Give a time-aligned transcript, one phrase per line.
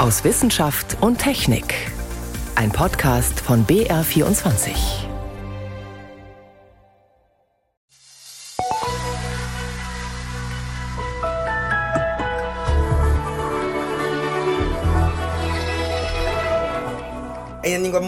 [0.00, 1.74] aus Wissenschaft und Technik.
[2.54, 5.09] Ein Podcast von BR24.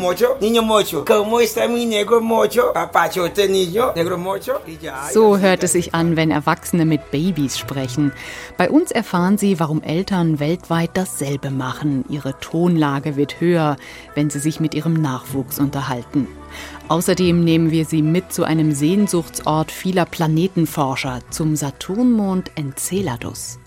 [0.03, 2.73] Mocho, niño mocho, ¿cómo está mi negro mocho?
[2.75, 4.61] Papachote niño, negro mocho.
[5.13, 8.13] So hört es sich an, wenn Erwachsene mit Babys sprechen.
[8.59, 12.05] Bei uns erfahren Sie, warum Eltern weltweit dasselbe machen.
[12.09, 13.77] Ihre Tonlage wird höher,
[14.15, 16.27] wenn sie sich mit ihrem Nachwuchs unterhalten.
[16.89, 23.59] Außerdem nehmen wir Sie mit zu einem Sehnsuchtsort vieler Planetenforscher, zum Saturnmond Enceladus.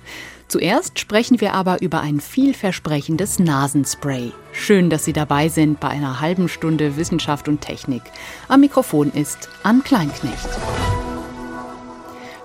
[0.48, 4.32] Zuerst sprechen wir aber über ein vielversprechendes Nasenspray.
[4.54, 8.04] Schön, dass Sie dabei sind bei einer halben Stunde Wissenschaft und Technik.
[8.48, 10.50] Am Mikrofon ist Ann Kleinknecht.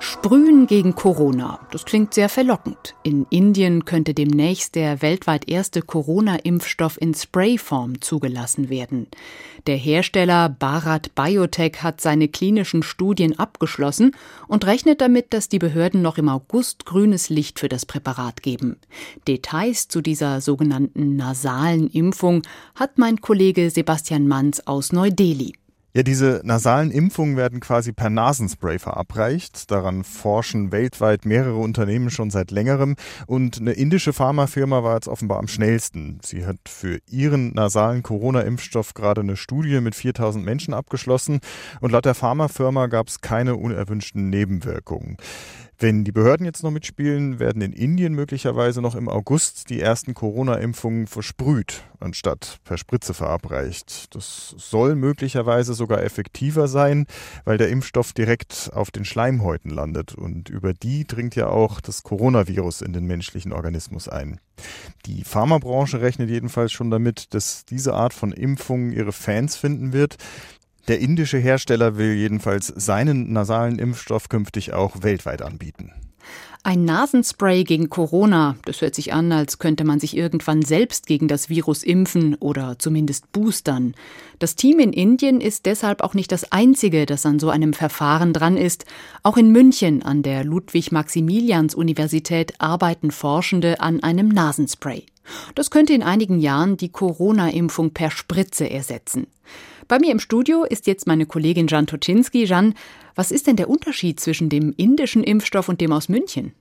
[0.02, 1.60] Sprühen gegen Corona.
[1.72, 2.94] Das klingt sehr verlockend.
[3.02, 9.08] In Indien könnte demnächst der weltweit erste Corona-Impfstoff in Sprayform zugelassen werden.
[9.66, 14.16] Der Hersteller Bharat Biotech hat seine klinischen Studien abgeschlossen
[14.48, 18.78] und rechnet damit, dass die Behörden noch im August grünes Licht für das Präparat geben.
[19.28, 22.40] Details zu dieser sogenannten nasalen Impfung
[22.74, 25.52] hat mein Kollege Sebastian Manz aus Neu-Delhi.
[25.92, 29.72] Ja, diese nasalen Impfungen werden quasi per Nasenspray verabreicht.
[29.72, 32.94] Daran forschen weltweit mehrere Unternehmen schon seit längerem.
[33.26, 36.20] Und eine indische Pharmafirma war jetzt offenbar am schnellsten.
[36.22, 41.40] Sie hat für ihren nasalen Corona-Impfstoff gerade eine Studie mit 4000 Menschen abgeschlossen.
[41.80, 45.16] Und laut der Pharmafirma gab es keine unerwünschten Nebenwirkungen.
[45.82, 50.12] Wenn die Behörden jetzt noch mitspielen, werden in Indien möglicherweise noch im August die ersten
[50.12, 54.14] Corona-Impfungen versprüht, anstatt per Spritze verabreicht.
[54.14, 57.06] Das soll möglicherweise sogar effektiver sein,
[57.46, 62.02] weil der Impfstoff direkt auf den Schleimhäuten landet und über die dringt ja auch das
[62.02, 64.38] Coronavirus in den menschlichen Organismus ein.
[65.06, 70.18] Die Pharmabranche rechnet jedenfalls schon damit, dass diese Art von Impfung ihre Fans finden wird.
[70.88, 75.92] Der indische Hersteller will jedenfalls seinen nasalen Impfstoff künftig auch weltweit anbieten.
[76.62, 81.26] Ein Nasenspray gegen Corona, das hört sich an, als könnte man sich irgendwann selbst gegen
[81.26, 83.94] das Virus impfen oder zumindest boostern.
[84.38, 88.34] Das Team in Indien ist deshalb auch nicht das einzige, das an so einem Verfahren
[88.34, 88.84] dran ist.
[89.22, 95.06] Auch in München an der Ludwig-Maximilians-Universität arbeiten Forschende an einem Nasenspray.
[95.54, 99.26] Das könnte in einigen Jahren die Corona-Impfung per Spritze ersetzen.
[99.88, 102.44] Bei mir im Studio ist jetzt meine Kollegin Jan Toczynski.
[102.44, 102.74] Jan,
[103.16, 106.52] was ist denn der Unterschied zwischen dem indischen Impfstoff und dem aus München?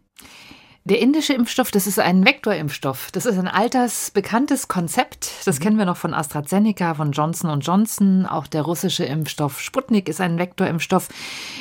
[0.85, 3.11] Der indische Impfstoff, das ist ein Vektorimpfstoff.
[3.11, 5.29] Das ist ein alters bekanntes Konzept.
[5.45, 5.63] Das mhm.
[5.63, 8.25] kennen wir noch von AstraZeneca, von Johnson Johnson.
[8.25, 11.09] Auch der russische Impfstoff Sputnik ist ein Vektorimpfstoff.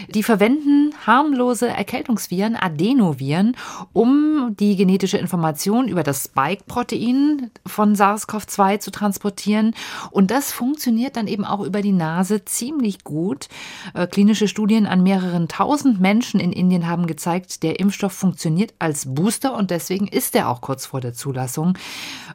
[0.08, 3.56] Die verwenden harmlose Erkältungsviren, Adenoviren,
[3.94, 9.74] um die genetische Information über das Spike-Protein von SARS-CoV-2 zu transportieren.
[10.10, 13.48] Und das funktioniert dann eben auch über die Nase ziemlich gut.
[13.94, 19.14] Äh, klinische Studien an mehreren tausend Menschen in Indien haben gezeigt, der Impfstoff funktioniert als
[19.14, 21.78] Booster und deswegen ist er auch kurz vor der Zulassung.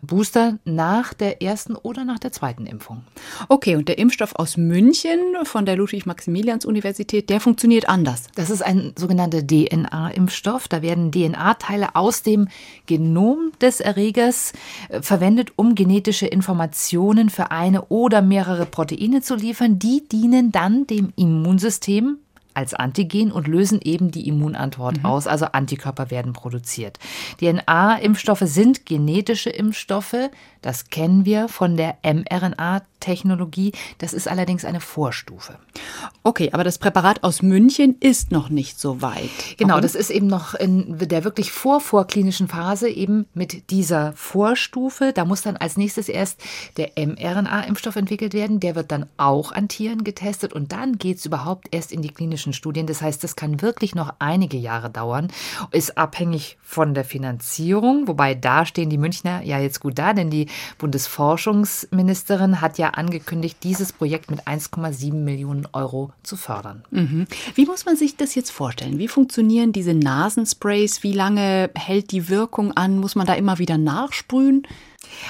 [0.01, 3.03] Booster nach der ersten oder nach der zweiten Impfung.
[3.50, 8.23] Okay, und der Impfstoff aus München von der Ludwig-Maximilians-Universität, der funktioniert anders.
[8.34, 10.68] Das ist ein sogenannter DNA-Impfstoff.
[10.68, 12.47] Da werden DNA-Teile aus dem
[12.85, 14.53] Genom des Erregers
[14.90, 19.79] äh, verwendet, um genetische Informationen für eine oder mehrere Proteine zu liefern.
[19.79, 22.18] Die dienen dann dem Immunsystem
[22.53, 25.06] als Antigen und lösen eben die Immunantwort mhm.
[25.06, 27.00] aus, also Antikörper werden produziert.
[27.40, 30.29] DNA-Impfstoffe sind genetische Impfstoffe,
[30.63, 35.57] das kennen wir von der mRNA-Technologie, das ist allerdings eine Vorstufe.
[36.24, 39.29] Okay, aber das Präparat aus München ist noch nicht so weit.
[39.57, 45.13] Genau, das ist eben noch in der wirklich vorvorklinischen Phase eben mit dieser Vorstufe.
[45.13, 46.41] Da muss dann als nächstes erst
[46.78, 51.25] der mRNA-Impfstoff entwickelt werden, der wird dann auch an Tieren getestet und dann geht es
[51.25, 52.88] überhaupt erst in die klinische klinischen Studien.
[52.88, 55.28] Das heißt, das kann wirklich noch einige Jahre dauern,
[55.72, 60.29] ist abhängig von der Finanzierung, wobei da stehen die Münchner ja jetzt gut da, denn
[60.29, 60.47] die
[60.78, 66.84] Bundesforschungsministerin hat ja angekündigt, dieses Projekt mit 1,7 Millionen Euro zu fördern.
[66.91, 67.28] Mhm.
[67.55, 68.97] Wie muss man sich das jetzt vorstellen?
[68.97, 71.03] Wie funktionieren diese Nasensprays?
[71.03, 73.00] Wie lange hält die Wirkung an?
[73.00, 74.67] Muss man da immer wieder nachsprühen?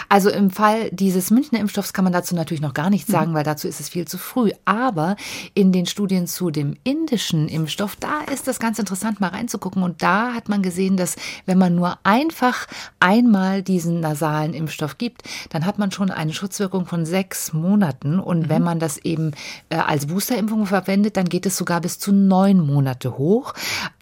[0.09, 3.35] Also im Fall dieses Münchner Impfstoffs kann man dazu natürlich noch gar nichts sagen, mhm.
[3.35, 4.51] weil dazu ist es viel zu früh.
[4.65, 5.15] Aber
[5.53, 9.83] in den Studien zu dem indischen Impfstoff, da ist das ganz interessant, mal reinzugucken.
[9.83, 11.15] Und da hat man gesehen, dass
[11.45, 12.68] wenn man nur einfach
[13.00, 18.19] einmal diesen nasalen Impfstoff gibt, dann hat man schon eine Schutzwirkung von sechs Monaten.
[18.19, 18.50] Und mhm.
[18.50, 19.31] wenn man das eben
[19.69, 23.53] äh, als Boosterimpfung verwendet, dann geht es sogar bis zu neun Monate hoch.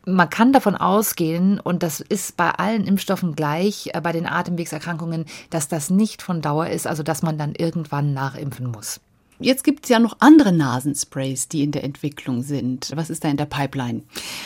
[0.05, 5.25] Man kann davon ausgehen, und das ist bei allen Impfstoffen gleich, äh, bei den Atemwegserkrankungen,
[5.49, 8.99] dass das nicht von Dauer ist, also dass man dann irgendwann nachimpfen muss.
[9.43, 12.91] Jetzt gibt es ja noch andere Nasensprays, die in der Entwicklung sind.
[12.95, 14.03] Was ist da in der Pipeline?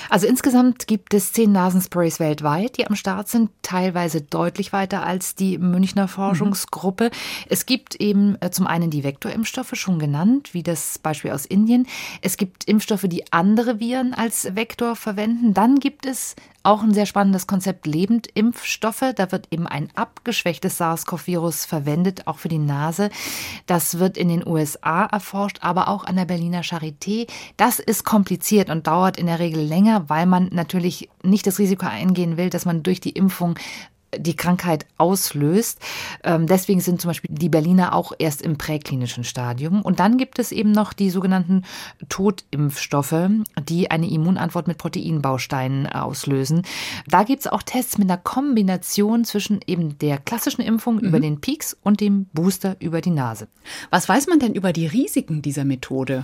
[0.10, 5.36] Also insgesamt gibt es zehn Nasensprays weltweit, die am Start sind, teilweise deutlich weiter als
[5.36, 7.06] die Münchner Forschungsgruppe.
[7.06, 7.46] Mhm.
[7.50, 11.88] Es gibt eben äh, zum einen die Vektorimpfstoffe, schon genannt, wie das Beispiel aus Indien.
[12.22, 15.54] Es gibt Impfstoffe, die andere Viren als Vektor verwenden.
[15.54, 19.14] Dann gibt es auch ein sehr spannendes Konzept Lebendimpfstoffe.
[19.16, 23.10] Da wird eben ein abgeschwächtes SARS-CoV-Virus verwendet, auch für die Nase.
[23.66, 27.28] Das wird in den USA erforscht, aber auch an der Berliner Charité.
[27.58, 31.86] Das ist kompliziert und dauert in der Regel länger, weil man natürlich nicht das Risiko
[31.86, 33.58] eingehen will, dass man durch die Impfung
[34.18, 35.80] die Krankheit auslöst.
[36.24, 39.82] Ähm, deswegen sind zum Beispiel die Berliner auch erst im präklinischen Stadium.
[39.82, 41.64] Und dann gibt es eben noch die sogenannten
[42.10, 43.30] Totimpfstoffe,
[43.68, 46.64] die eine Immunantwort mit Proteinbausteinen auslösen.
[47.08, 51.02] Da gibt es auch Tests mit einer Kombination zwischen eben der klassischen Impfung mhm.
[51.02, 53.48] über den Peaks und dem Booster über die Nase.
[53.90, 56.24] Was weiß man denn über die Risiken dieser Methode?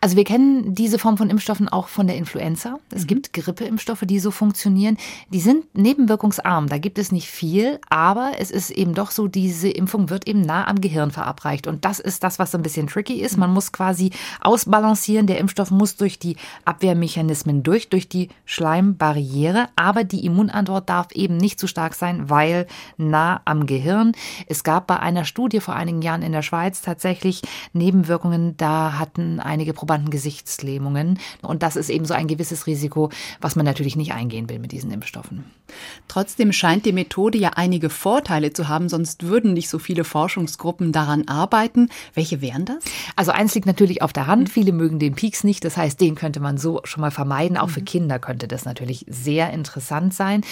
[0.00, 2.78] Also wir kennen diese Form von Impfstoffen auch von der Influenza.
[2.90, 3.06] Es mhm.
[3.08, 4.96] gibt Grippeimpfstoffe, die so funktionieren.
[5.30, 6.68] Die sind nebenwirkungsarm.
[6.68, 10.40] Da gibt es nicht viel, aber es ist eben doch so, diese Impfung wird eben
[10.40, 11.66] nah am Gehirn verabreicht.
[11.66, 13.36] Und das ist das, was so ein bisschen tricky ist.
[13.36, 14.10] Man muss quasi
[14.40, 15.26] ausbalancieren.
[15.26, 19.68] Der Impfstoff muss durch die Abwehrmechanismen durch, durch die Schleimbarriere.
[19.76, 22.66] Aber die Immunantwort darf eben nicht zu stark sein, weil
[22.96, 24.12] nah am Gehirn.
[24.46, 27.42] Es gab bei einer Studie vor einigen Jahren in der Schweiz tatsächlich
[27.72, 28.56] Nebenwirkungen.
[28.56, 31.18] Da hatten einige Probanden Gesichtslähmungen.
[31.42, 33.10] Und das ist eben so ein gewisses Risiko,
[33.40, 35.44] was man natürlich nicht eingehen will mit diesen Impfstoffen.
[36.08, 40.92] Trotzdem scheint die Methode ja einige Vorteile zu haben, sonst würden nicht so viele Forschungsgruppen
[40.92, 41.88] daran arbeiten.
[42.14, 42.78] Welche wären das?
[43.16, 44.48] Also eins liegt natürlich auf der Hand.
[44.48, 44.52] Mhm.
[44.52, 45.64] Viele mögen den Peaks nicht.
[45.64, 47.56] Das heißt, den könnte man so schon mal vermeiden.
[47.56, 47.72] Auch mhm.
[47.72, 50.42] für Kinder könnte das natürlich sehr interessant sein.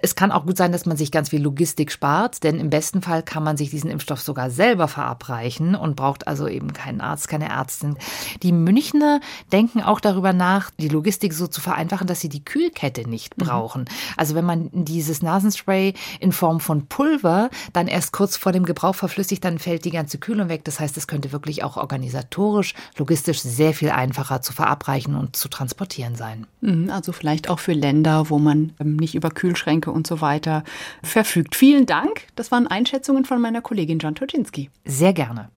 [0.00, 3.02] Es kann auch gut sein, dass man sich ganz viel Logistik spart, denn im besten
[3.02, 7.28] Fall kann man sich diesen Impfstoff sogar selber verabreichen und braucht also eben keinen Arzt,
[7.28, 7.96] keine Ärztin.
[8.42, 9.20] Die Münchner
[9.52, 13.44] denken auch darüber nach, die Logistik so zu vereinfachen, dass sie die Kühlkette nicht mhm.
[13.44, 13.84] brauchen.
[14.16, 18.64] Also wenn man dieses Nasenspray Haarspray in Form von Pulver dann erst kurz vor dem
[18.64, 20.64] Gebrauch verflüssigt, dann fällt die ganze Kühlung weg.
[20.64, 25.48] Das heißt, es könnte wirklich auch organisatorisch, logistisch sehr viel einfacher zu verabreichen und zu
[25.48, 26.46] transportieren sein.
[26.60, 30.64] Mhm, also vielleicht auch für Länder, wo man ähm, nicht über Kühlschränke und so weiter
[31.02, 31.56] verfügt.
[31.56, 32.26] Vielen Dank.
[32.36, 34.70] Das waren Einschätzungen von meiner Kollegin Jan Toczynski.
[34.84, 35.50] Sehr gerne.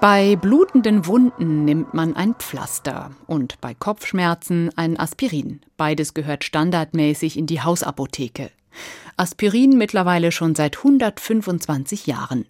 [0.00, 5.60] Bei blutenden Wunden nimmt man ein Pflaster und bei Kopfschmerzen ein Aspirin.
[5.76, 8.50] Beides gehört standardmäßig in die Hausapotheke.
[9.18, 12.46] Aspirin mittlerweile schon seit 125 Jahren.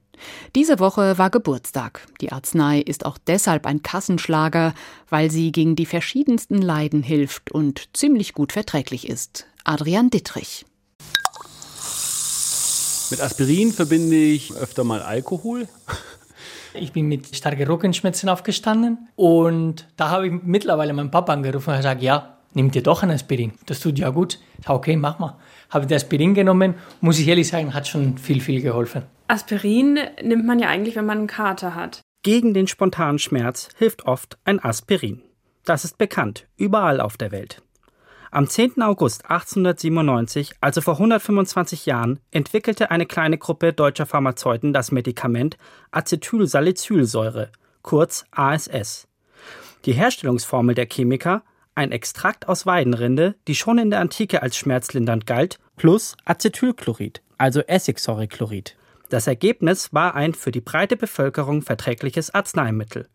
[0.55, 2.07] Diese Woche war Geburtstag.
[2.21, 4.73] Die Arznei ist auch deshalb ein Kassenschlager,
[5.09, 9.49] weil sie gegen die verschiedensten Leiden hilft und ziemlich gut verträglich ist.
[9.65, 10.67] Adrian Dittrich.
[13.11, 15.67] Mit Aspirin verbinde ich öfter mal Alkohol.
[16.75, 21.77] Ich bin mit starken Rückenschmerzen aufgestanden und da habe ich mittlerweile meinen Papa angerufen und
[21.77, 23.53] gesagt, ja, nimm dir doch ein Aspirin.
[23.67, 24.39] Das tut ja gut.
[24.59, 25.37] Ich sage, okay, mach mal.
[25.71, 29.03] Habe das Aspirin genommen, muss ich ehrlich sagen, hat schon viel, viel geholfen.
[29.29, 32.01] Aspirin nimmt man ja eigentlich, wenn man einen Kater hat.
[32.23, 35.23] Gegen den spontanen Schmerz hilft oft ein Aspirin.
[35.65, 37.63] Das ist bekannt, überall auf der Welt.
[38.33, 38.81] Am 10.
[38.81, 45.59] August 1897, also vor 125 Jahren, entwickelte eine kleine Gruppe deutscher Pharmazeuten das Medikament
[45.91, 47.51] Acetylsalicylsäure,
[47.83, 49.09] kurz ASS.
[49.85, 51.43] Die Herstellungsformel der Chemiker
[51.75, 57.63] ein Extrakt aus Weidenrinde, die schon in der Antike als schmerzlindernd galt, plus Acetylchlorid, also
[57.63, 58.77] Essigsäurechlorid.
[59.09, 63.09] Das Ergebnis war ein für die breite Bevölkerung verträgliches Arzneimittel.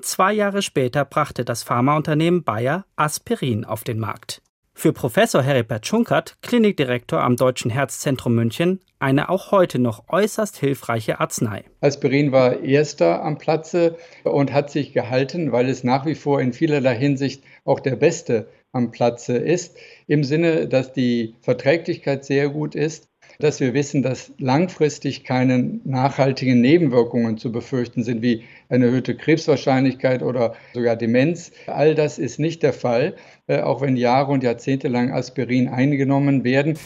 [0.00, 4.42] Zwei Jahre später brachte das Pharmaunternehmen Bayer Aspirin auf den Markt.
[4.80, 11.20] Für Professor Heribert Schunkert, Klinikdirektor am Deutschen Herzzentrum München, eine auch heute noch äußerst hilfreiche
[11.20, 11.64] Arznei.
[11.82, 16.54] Aspirin war erster am Platze und hat sich gehalten, weil es nach wie vor in
[16.54, 22.74] vielerlei Hinsicht auch der beste am Platze ist, im Sinne, dass die Verträglichkeit sehr gut
[22.74, 23.09] ist
[23.42, 30.22] dass wir wissen, dass langfristig keine nachhaltigen Nebenwirkungen zu befürchten sind, wie eine erhöhte Krebswahrscheinlichkeit
[30.22, 31.52] oder sogar Demenz.
[31.66, 33.16] All das ist nicht der Fall,
[33.46, 36.78] äh, auch wenn Jahre und Jahrzehnte lang Aspirin eingenommen werden.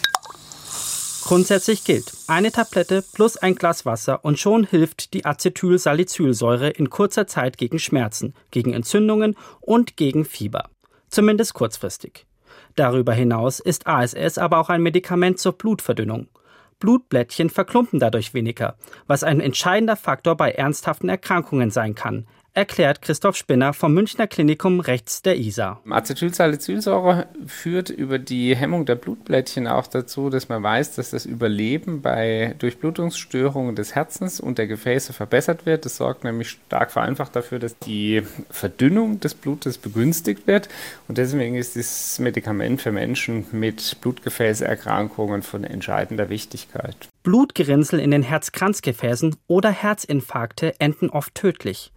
[1.25, 7.27] Grundsätzlich gilt, eine Tablette plus ein Glas Wasser und schon hilft die Acetylsalicylsäure in kurzer
[7.27, 10.69] Zeit gegen Schmerzen, gegen Entzündungen und gegen Fieber.
[11.09, 12.27] Zumindest kurzfristig.
[12.77, 16.29] Darüber hinaus ist ASS aber auch ein Medikament zur Blutverdünnung.
[16.85, 18.77] Blutblättchen verklumpen dadurch weniger,
[19.07, 24.81] was ein entscheidender Faktor bei ernsthaften Erkrankungen sein kann erklärt Christoph Spinner vom Münchner Klinikum
[24.81, 25.81] rechts der ISA.
[25.89, 32.01] Acetylsalicylsäure führt über die Hemmung der Blutblättchen auch dazu, dass man weiß, dass das Überleben
[32.01, 35.85] bei Durchblutungsstörungen des Herzens und der Gefäße verbessert wird.
[35.85, 40.69] Das sorgt nämlich stark vereinfacht dafür, dass die Verdünnung des Blutes begünstigt wird.
[41.09, 46.97] Und deswegen ist dieses Medikament für Menschen mit Blutgefäßerkrankungen von entscheidender Wichtigkeit.
[47.25, 51.91] Blutgerinnsel in den Herzkranzgefäßen oder Herzinfarkte enden oft tödlich.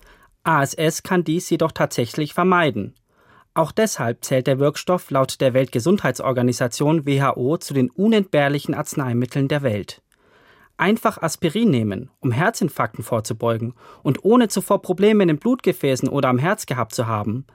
[0.48, 2.96] ASS kann dies jedoch tatsächlich vermeiden.
[3.54, 10.02] Auch deshalb zählt der Wirkstoff laut der Weltgesundheitsorganisation WHO zu den unentbehrlichen Arzneimitteln der Welt.
[10.78, 13.74] Einfach Aspirin nehmen, um Herzinfarkten vorzubeugen
[14.04, 17.46] und ohne zuvor Probleme in den Blutgefäßen oder am Herz gehabt zu haben,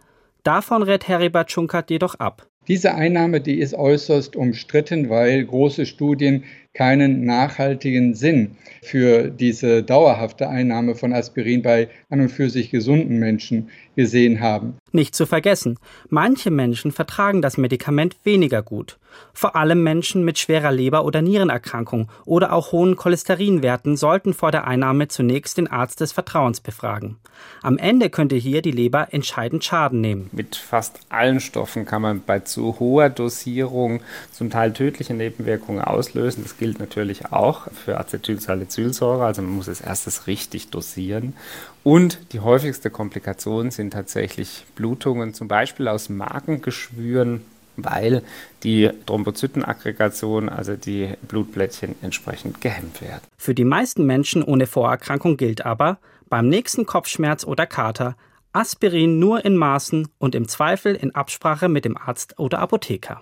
[0.42, 2.46] davon rät Heribert Schunkert jedoch ab.
[2.68, 10.48] Diese Einnahme, die ist äußerst umstritten, weil große Studien keinen nachhaltigen Sinn für diese dauerhafte
[10.48, 14.78] Einnahme von Aspirin bei an und für sich gesunden Menschen gesehen haben.
[14.92, 18.98] Nicht zu vergessen, manche Menschen vertragen das Medikament weniger gut.
[19.34, 24.66] Vor allem Menschen mit schwerer Leber- oder Nierenerkrankung oder auch hohen Cholesterinwerten sollten vor der
[24.66, 27.18] Einnahme zunächst den Arzt des Vertrauens befragen.
[27.62, 30.30] Am Ende könnte hier die Leber entscheidend Schaden nehmen.
[30.32, 34.00] Mit fast allen Stoffen kann man bei zu hoher Dosierung
[34.30, 36.42] zum Teil tödliche Nebenwirkungen auslösen.
[36.42, 41.34] Das gilt natürlich auch für Acetylsalicylsäure, also man muss es erstes richtig dosieren.
[41.82, 47.40] Und die häufigste Komplikation sind tatsächlich Blutungen, zum Beispiel aus Magengeschwüren,
[47.76, 48.22] weil
[48.62, 53.22] die Thrombozytenaggregation, also die Blutblättchen, entsprechend gehemmt werden.
[53.36, 58.14] Für die meisten Menschen ohne Vorerkrankung gilt aber, beim nächsten Kopfschmerz oder Kater
[58.52, 63.20] Aspirin nur in Maßen und im Zweifel in Absprache mit dem Arzt oder Apotheker.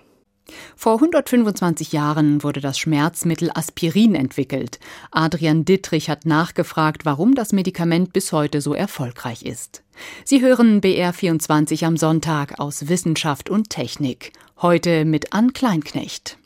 [0.75, 4.79] Vor 125 Jahren wurde das Schmerzmittel Aspirin entwickelt.
[5.11, 9.83] Adrian Dittrich hat nachgefragt, warum das Medikament bis heute so erfolgreich ist.
[10.25, 14.33] Sie hören BR24 am Sonntag aus Wissenschaft und Technik.
[14.61, 16.37] Heute mit Ann Kleinknecht.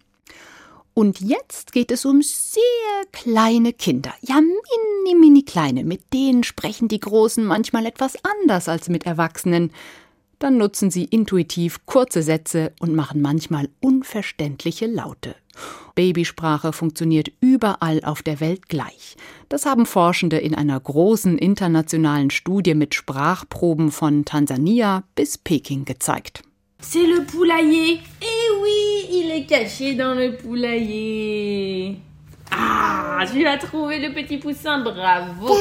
[0.93, 2.61] Und jetzt geht es um sehr
[3.11, 4.13] kleine Kinder.
[4.21, 5.83] Ja, mini, mini kleine.
[5.83, 9.71] Mit denen sprechen die Großen manchmal etwas anders als mit Erwachsenen
[10.39, 15.35] dann nutzen sie intuitiv kurze Sätze und machen manchmal unverständliche Laute.
[15.95, 19.15] Babysprache funktioniert überall auf der Welt gleich.
[19.47, 26.43] Das haben Forschende in einer großen internationalen Studie mit Sprachproben von Tansania bis Peking gezeigt.
[26.81, 27.99] C'est le poulailler.
[28.21, 31.97] Eh oui, il est caché dans le poulailler.
[32.51, 35.55] Ah, tu as trouvé le petit poussin, bravo.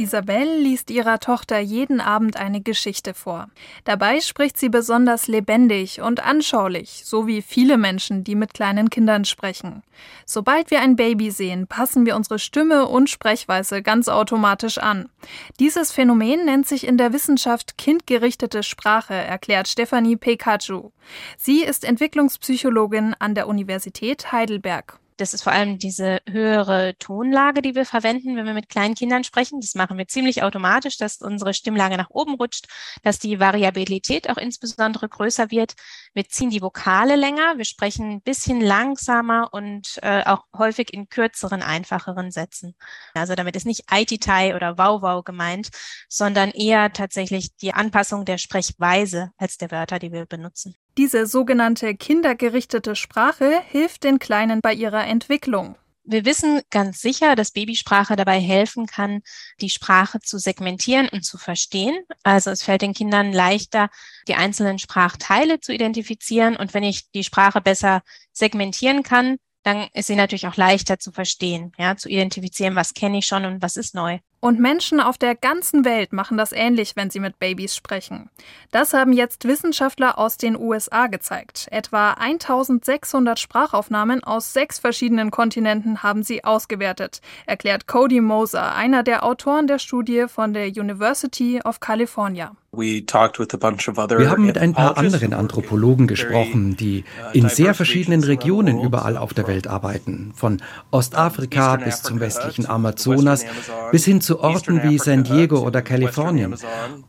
[0.00, 3.48] Isabelle liest ihrer Tochter jeden Abend eine Geschichte vor.
[3.84, 9.26] Dabei spricht sie besonders lebendig und anschaulich, so wie viele Menschen, die mit kleinen Kindern
[9.26, 9.82] sprechen.
[10.24, 15.10] Sobald wir ein Baby sehen, passen wir unsere Stimme und Sprechweise ganz automatisch an.
[15.58, 20.92] Dieses Phänomen nennt sich in der Wissenschaft kindgerichtete Sprache, erklärt Stefanie Pekachu.
[21.36, 24.98] Sie ist Entwicklungspsychologin an der Universität Heidelberg.
[25.20, 29.22] Das ist vor allem diese höhere Tonlage, die wir verwenden, wenn wir mit kleinen Kindern
[29.22, 29.60] sprechen.
[29.60, 32.68] Das machen wir ziemlich automatisch, dass unsere Stimmlage nach oben rutscht,
[33.02, 35.74] dass die Variabilität auch insbesondere größer wird.
[36.14, 41.10] Wir ziehen die Vokale länger, wir sprechen ein bisschen langsamer und äh, auch häufig in
[41.10, 42.74] kürzeren, einfacheren Sätzen.
[43.12, 45.68] Also damit ist nicht Aititai oder Wow gemeint,
[46.08, 50.76] sondern eher tatsächlich die Anpassung der Sprechweise als der Wörter, die wir benutzen.
[50.98, 55.76] Diese sogenannte kindergerichtete Sprache hilft den Kleinen bei ihrer Entwicklung.
[56.02, 59.22] Wir wissen ganz sicher, dass Babysprache dabei helfen kann,
[59.60, 61.96] die Sprache zu segmentieren und zu verstehen.
[62.24, 63.90] Also es fällt den Kindern leichter,
[64.26, 66.56] die einzelnen Sprachteile zu identifizieren.
[66.56, 71.12] Und wenn ich die Sprache besser segmentieren kann, dann ist sie natürlich auch leichter zu
[71.12, 74.18] verstehen, ja, zu identifizieren, was kenne ich schon und was ist neu.
[74.42, 78.30] Und Menschen auf der ganzen Welt machen das ähnlich, wenn sie mit Babys sprechen.
[78.70, 81.68] Das haben jetzt Wissenschaftler aus den USA gezeigt.
[81.70, 89.24] Etwa 1600 Sprachaufnahmen aus sechs verschiedenen Kontinenten haben sie ausgewertet, erklärt Cody Moser, einer der
[89.24, 92.56] Autoren der Studie von der University of California.
[92.72, 99.16] Wir haben mit ein paar anderen Anthropologen gesprochen, die uh, in sehr verschiedenen Regionen überall
[99.16, 100.62] auf der Welt arbeiten, von
[100.92, 103.44] Ostafrika bis zum westlichen Amazonas
[103.90, 106.54] bis hin zu Orten wie San Diego oder Kalifornien.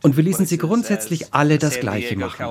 [0.02, 2.44] Und wir ließen sie grundsätzlich alle das Gleiche machen.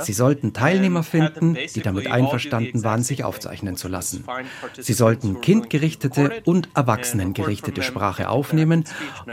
[0.00, 4.24] Sie sollten Teilnehmer finden, die damit einverstanden waren, sich aufzeichnen zu lassen.
[4.80, 8.84] Sie sollten kindgerichtete und erwachsenengerichtete Sprache aufnehmen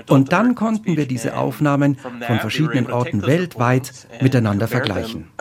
[0.10, 1.98] und dann konnten wir diese Aufnahmen
[2.28, 5.32] von verschiedenen Orten Weltweit miteinander vergleichen.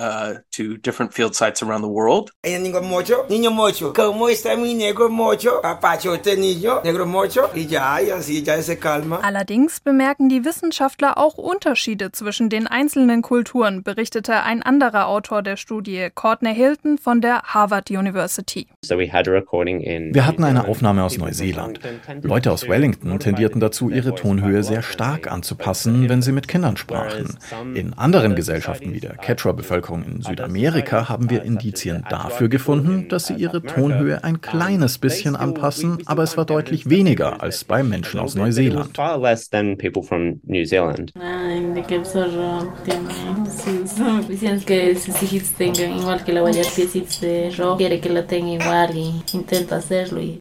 [9.22, 15.56] Allerdings bemerken die Wissenschaftler auch Unterschiede zwischen den einzelnen Kulturen, berichtete ein anderer Autor der
[15.56, 18.66] Studie, Courtney Hilton von der Harvard University.
[18.88, 21.80] Wir hatten eine Aufnahme aus Neuseeland.
[22.22, 27.38] Leute aus Wellington tendierten dazu, ihre Tonhöhe sehr stark anzupassen, wenn sie mit Kindern sprachen.
[27.75, 33.35] In anderen Gesellschaften wie der Quechua-Bevölkerung in Südamerika haben wir Indizien dafür gefunden, dass sie
[33.35, 38.35] ihre Tonhöhe ein kleines bisschen anpassen, aber es war deutlich weniger als bei Menschen aus
[38.35, 38.99] Neuseeland.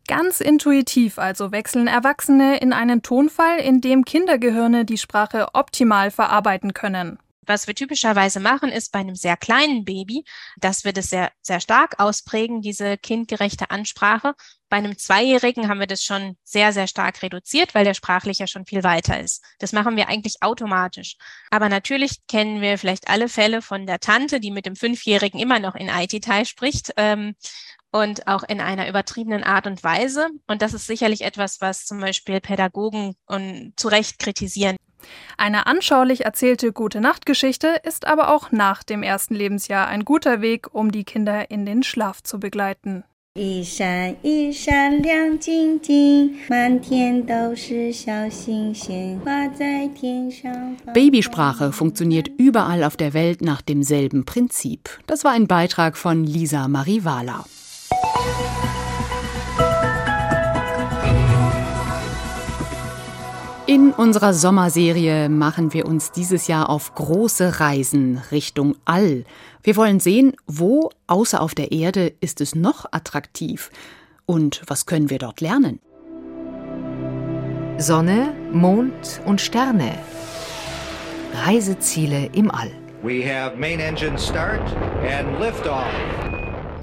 [0.08, 6.74] Ganz intuitiv also wechseln Erwachsene in einen Tonfall, in dem Kindergehirne die Sprache optimal verarbeiten
[6.74, 7.19] können.
[7.50, 10.24] Was wir typischerweise machen, ist bei einem sehr kleinen Baby,
[10.58, 14.36] dass wir das sehr, sehr stark ausprägen, diese kindgerechte Ansprache.
[14.70, 18.46] Bei einem Zweijährigen haben wir das schon sehr, sehr stark reduziert, weil der sprachlich ja
[18.46, 19.44] schon viel weiter ist.
[19.58, 21.16] Das machen wir eigentlich automatisch.
[21.50, 25.58] Aber natürlich kennen wir vielleicht alle Fälle von der Tante, die mit dem Fünfjährigen immer
[25.58, 26.94] noch in IT-Teil spricht.
[26.98, 27.34] Ähm,
[27.92, 30.30] und auch in einer übertriebenen Art und Weise.
[30.46, 34.78] Und das ist sicherlich etwas, was zum Beispiel Pädagogen und zu Recht kritisieren.
[35.38, 40.92] Eine anschaulich erzählte Gute-Nacht-Geschichte ist aber auch nach dem ersten Lebensjahr ein guter Weg, um
[40.92, 43.04] die Kinder in den Schlaf zu begleiten.
[50.94, 54.90] Babysprache funktioniert überall auf der Welt nach demselben Prinzip.
[55.08, 57.46] Das war ein Beitrag von Lisa Marivala.
[63.80, 69.24] In unserer Sommerserie machen wir uns dieses Jahr auf große Reisen Richtung All.
[69.64, 73.70] Wir wollen sehen, wo außer auf der Erde ist es noch attraktiv
[74.26, 75.80] und was können wir dort lernen.
[77.78, 79.98] Sonne, Mond und Sterne.
[81.46, 82.72] Reiseziele im All.
[83.02, 84.60] We have main engine start
[85.10, 85.86] and liftoff.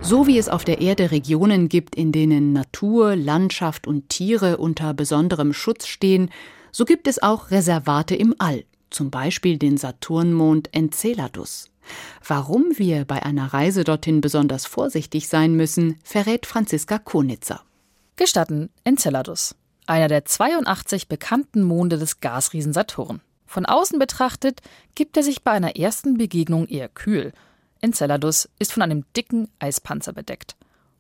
[0.00, 4.94] So wie es auf der Erde Regionen gibt, in denen Natur, Landschaft und Tiere unter
[4.94, 6.30] besonderem Schutz stehen,
[6.76, 11.70] so gibt es auch Reservate im All, zum Beispiel den Saturnmond Enceladus.
[12.28, 17.62] Warum wir bei einer Reise dorthin besonders vorsichtig sein müssen, verrät Franziska Konitzer.
[18.16, 19.54] Gestatten Enceladus,
[19.86, 23.22] einer der 82 bekannten Monde des Gasriesen Saturn.
[23.46, 24.60] Von außen betrachtet
[24.94, 27.32] gibt er sich bei einer ersten Begegnung eher kühl
[27.80, 30.56] Enceladus ist von einem dicken Eispanzer bedeckt.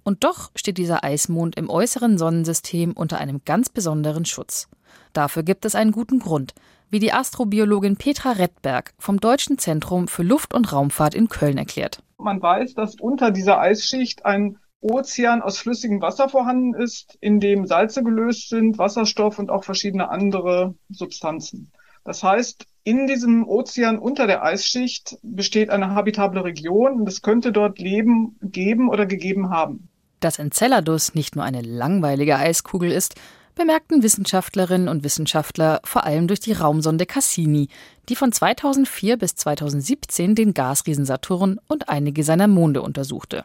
[0.06, 4.68] Und doch steht dieser Eismond im äußeren Sonnensystem unter einem ganz besonderen Schutz.
[5.12, 6.54] Dafür gibt es einen guten Grund,
[6.90, 12.04] wie die Astrobiologin Petra Rettberg vom Deutschen Zentrum für Luft- und Raumfahrt in Köln erklärt.
[12.18, 17.66] Man weiß, dass unter dieser Eisschicht ein Ozean aus flüssigem Wasser vorhanden ist, in dem
[17.66, 21.72] Salze gelöst sind, Wasserstoff und auch verschiedene andere Substanzen.
[22.04, 27.50] Das heißt, in diesem Ozean unter der Eisschicht besteht eine habitable Region und es könnte
[27.50, 29.88] dort Leben geben oder gegeben haben.
[30.20, 33.14] Dass Enceladus nicht nur eine langweilige Eiskugel ist,
[33.54, 37.68] bemerkten Wissenschaftlerinnen und Wissenschaftler vor allem durch die Raumsonde Cassini,
[38.08, 43.44] die von 2004 bis 2017 den Gasriesen Saturn und einige seiner Monde untersuchte.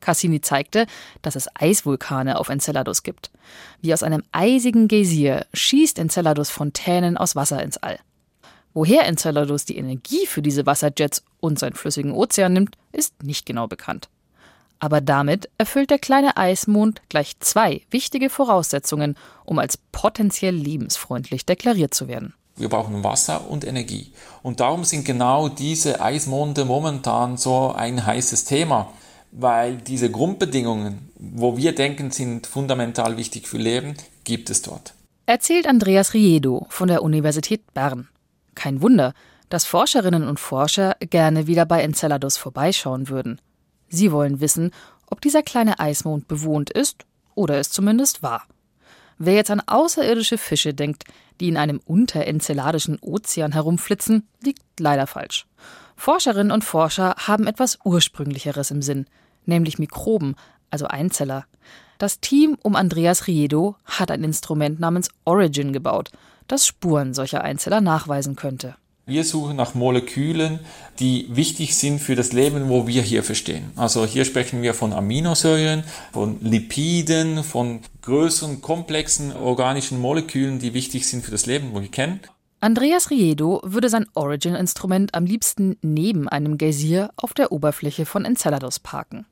[0.00, 0.86] Cassini zeigte,
[1.22, 3.30] dass es Eisvulkane auf Enceladus gibt.
[3.82, 7.98] Wie aus einem eisigen Geysir schießt Enceladus Fontänen aus Wasser ins All.
[8.72, 13.66] Woher Enceladus die Energie für diese Wasserjets und seinen flüssigen Ozean nimmt, ist nicht genau
[13.66, 14.08] bekannt.
[14.80, 21.94] Aber damit erfüllt der kleine Eismond gleich zwei wichtige Voraussetzungen, um als potenziell lebensfreundlich deklariert
[21.94, 22.34] zu werden.
[22.56, 24.12] Wir brauchen Wasser und Energie.
[24.42, 28.90] Und darum sind genau diese Eismonde momentan so ein heißes Thema
[29.32, 34.94] weil diese Grundbedingungen, wo wir denken, sind fundamental wichtig für Leben, gibt es dort.
[35.26, 38.08] Erzählt Andreas Riedo von der Universität Bern.
[38.54, 39.14] Kein Wunder,
[39.48, 43.40] dass Forscherinnen und Forscher gerne wieder bei Enceladus vorbeischauen würden.
[43.90, 44.70] Sie wollen wissen,
[45.06, 48.44] ob dieser kleine Eismond bewohnt ist oder es zumindest war.
[49.18, 51.04] Wer jetzt an außerirdische Fische denkt,
[51.40, 55.46] die in einem unterenzeladischen Ozean herumflitzen, liegt leider falsch.
[55.96, 59.04] Forscherinnen und Forscher haben etwas Ursprünglicheres im Sinn,
[59.44, 60.36] nämlich Mikroben,
[60.70, 61.44] also Einzeller.
[61.98, 66.10] Das Team um Andreas Riedo hat ein Instrument namens Origin gebaut,
[66.48, 68.76] das Spuren solcher Einzeller nachweisen könnte.
[69.06, 70.60] Wir suchen nach Molekülen,
[71.00, 73.72] die wichtig sind für das Leben, wo wir hier verstehen.
[73.74, 81.08] Also hier sprechen wir von Aminosäuren, von Lipiden, von größeren, komplexen organischen Molekülen, die wichtig
[81.08, 82.20] sind für das Leben, wo wir kennen.
[82.60, 88.78] Andreas Riedo würde sein Origin-Instrument am liebsten neben einem Geysir auf der Oberfläche von Enceladus
[88.78, 89.24] parken.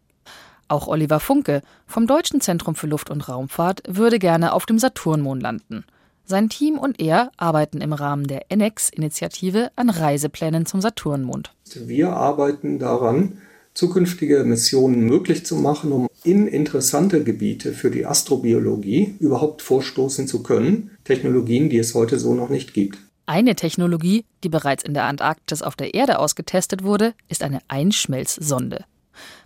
[0.66, 5.42] Auch Oliver Funke vom Deutschen Zentrum für Luft- und Raumfahrt würde gerne auf dem Saturnmond
[5.42, 5.84] landen.
[6.30, 11.54] Sein Team und er arbeiten im Rahmen der NX-Initiative an Reiseplänen zum Saturnmond.
[11.74, 13.38] Wir arbeiten daran,
[13.72, 20.42] zukünftige Missionen möglich zu machen, um in interessante Gebiete für die Astrobiologie überhaupt vorstoßen zu
[20.42, 20.90] können.
[21.02, 22.98] Technologien, die es heute so noch nicht gibt.
[23.24, 28.84] Eine Technologie, die bereits in der Antarktis auf der Erde ausgetestet wurde, ist eine Einschmelzsonde.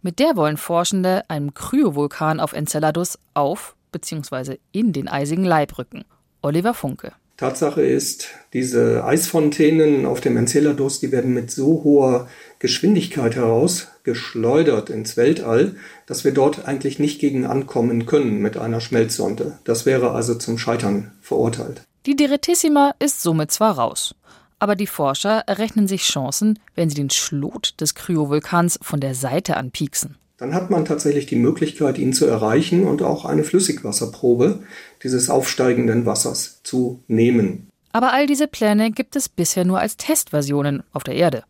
[0.03, 4.57] Mit der wollen Forschende einem Kryovulkan auf Enceladus auf bzw.
[4.73, 6.03] in den eisigen Leib rücken.
[6.43, 7.13] Oliver Funke.
[7.37, 12.29] Tatsache ist, diese Eisfontänen auf dem Enceladus, die werden mit so hoher
[12.61, 15.75] Geschwindigkeit herausgeschleudert ins Weltall,
[16.07, 19.59] dass wir dort eigentlich nicht gegen ankommen können mit einer Schmelzsonde.
[19.65, 21.83] Das wäre also zum Scheitern verurteilt.
[22.07, 24.15] Die Direttissima ist somit zwar raus,
[24.59, 29.57] aber die Forscher errechnen sich Chancen, wenn sie den Schlot des Kryovulkans von der Seite
[29.57, 30.17] anpieksen.
[30.43, 34.65] Dann hat man tatsächlich die Möglichkeit, ihn zu erreichen und auch eine Flüssigwasserprobe
[35.05, 37.71] dieses aufsteigenden Wassers zu nehmen.
[37.93, 41.45] Aber all diese Pläne gibt es bisher nur als Testversionen auf der Erde.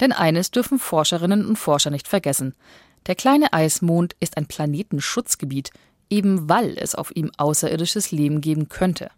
[0.00, 2.54] Denn eines dürfen Forscherinnen und Forscher nicht vergessen.
[3.06, 5.70] Der kleine Eismond ist ein Planetenschutzgebiet,
[6.10, 9.08] eben weil es auf ihm außerirdisches Leben geben könnte.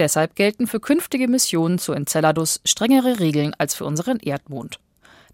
[0.00, 4.80] Deshalb gelten für künftige Missionen zu Enceladus strengere Regeln als für unseren Erdmond.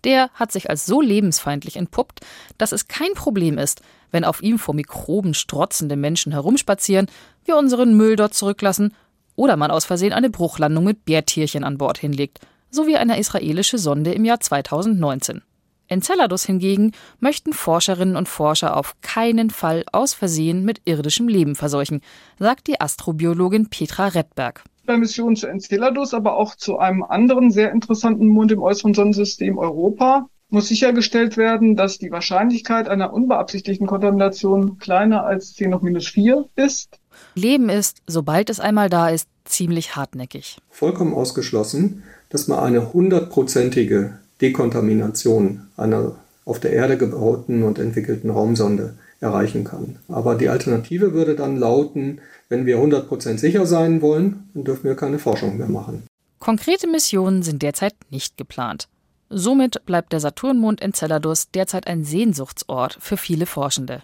[0.04, 2.20] Der hat sich als so lebensfeindlich entpuppt,
[2.56, 7.06] dass es kein Problem ist, wenn auf ihm vor Mikroben strotzende Menschen herumspazieren,
[7.44, 8.94] wir unseren Müll dort zurücklassen
[9.36, 13.78] oder man aus Versehen eine Bruchlandung mit Bärtierchen an Bord hinlegt, so wie eine israelische
[13.78, 15.42] Sonde im Jahr 2019.
[15.88, 22.02] Enceladus hingegen möchten Forscherinnen und Forscher auf keinen Fall aus Versehen mit irdischem Leben verseuchen,
[22.38, 24.64] sagt die Astrobiologin Petra Redberg.
[24.88, 29.58] Bei Missionen zu Enceladus, aber auch zu einem anderen sehr interessanten Mond im äußeren Sonnensystem
[29.58, 36.06] Europa muss sichergestellt werden, dass die Wahrscheinlichkeit einer unbeabsichtigten Kontamination kleiner als 10 hoch minus
[36.08, 36.98] 4 ist.
[37.34, 40.56] Leben ist, sobald es einmal da ist, ziemlich hartnäckig.
[40.70, 46.14] Vollkommen ausgeschlossen, dass man eine hundertprozentige Dekontamination einer
[46.46, 49.98] auf der Erde gebauten und entwickelten Raumsonde erreichen kann.
[50.08, 54.94] Aber die Alternative würde dann lauten, wenn wir 100% sicher sein wollen, dann dürfen wir
[54.94, 56.04] keine Forschung mehr machen.
[56.38, 58.88] Konkrete Missionen sind derzeit nicht geplant.
[59.28, 64.02] Somit bleibt der Saturnmond Enceladus derzeit ein Sehnsuchtsort für viele Forschende.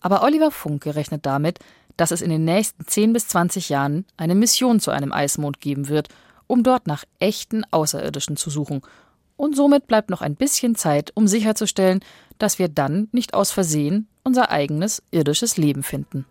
[0.00, 1.58] Aber Oliver Funke rechnet damit,
[1.96, 5.88] dass es in den nächsten 10 bis 20 Jahren eine Mission zu einem Eismond geben
[5.88, 6.08] wird,
[6.46, 8.82] um dort nach echten Außerirdischen zu suchen
[9.36, 12.00] und somit bleibt noch ein bisschen Zeit, um sicherzustellen,
[12.38, 16.26] dass wir dann nicht aus Versehen unser eigenes irdisches Leben finden.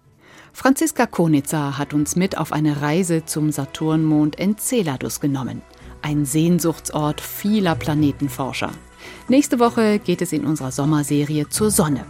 [0.52, 5.62] Franziska Konitzer hat uns mit auf eine Reise zum Saturnmond Enceladus genommen.
[6.02, 8.72] Ein Sehnsuchtsort vieler Planetenforscher.
[9.28, 12.06] Nächste Woche geht es in unserer Sommerserie zur Sonne.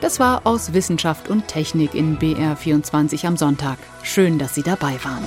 [0.00, 3.78] Das war aus Wissenschaft und Technik in BR24 am Sonntag.
[4.02, 5.26] Schön, dass Sie dabei waren.